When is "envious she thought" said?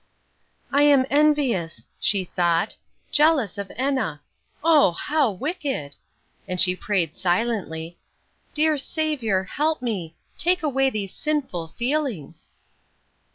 1.11-2.75